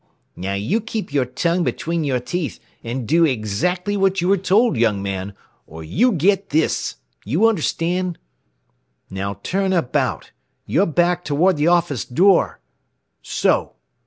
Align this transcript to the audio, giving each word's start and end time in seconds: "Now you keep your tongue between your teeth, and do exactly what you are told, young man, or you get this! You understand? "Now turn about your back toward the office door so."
"Now 0.35 0.55
you 0.55 0.81
keep 0.81 1.13
your 1.13 1.25
tongue 1.25 1.63
between 1.63 2.03
your 2.03 2.19
teeth, 2.19 2.59
and 2.83 3.07
do 3.07 3.23
exactly 3.23 3.95
what 3.95 4.19
you 4.19 4.31
are 4.31 4.37
told, 4.37 4.75
young 4.75 4.99
man, 5.03 5.33
or 5.67 5.83
you 5.83 6.11
get 6.11 6.49
this! 6.49 6.95
You 7.23 7.47
understand? 7.47 8.17
"Now 9.11 9.35
turn 9.43 9.73
about 9.73 10.31
your 10.65 10.87
back 10.87 11.23
toward 11.23 11.55
the 11.57 11.67
office 11.67 12.03
door 12.03 12.59
so." 13.21 13.73